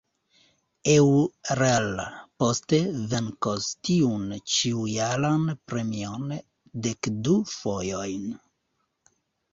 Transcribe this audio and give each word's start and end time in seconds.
Euler 0.93 1.99
poste 2.43 2.79
venkos 3.11 3.67
tiun 3.89 4.25
ĉiujaran 4.55 5.45
premion 5.73 6.27
dekdu 6.89 7.37
fojojn. 7.57 8.29